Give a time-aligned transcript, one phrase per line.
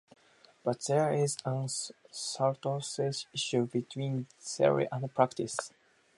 [0.63, 1.67] But there is an
[2.09, 2.81] subtle
[3.33, 5.69] issue between theory and practice.